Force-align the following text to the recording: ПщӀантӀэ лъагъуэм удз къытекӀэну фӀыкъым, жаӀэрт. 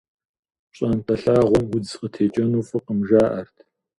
ПщӀантӀэ 0.71 1.15
лъагъуэм 1.21 1.65
удз 1.75 1.91
къытекӀэну 1.99 2.65
фӀыкъым, 2.67 2.99
жаӀэрт. 3.07 3.55